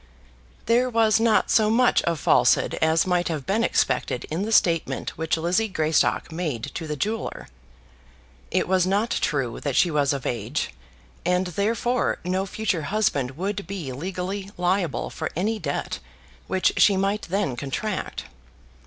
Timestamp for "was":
0.89-1.19, 8.67-8.87, 9.91-10.11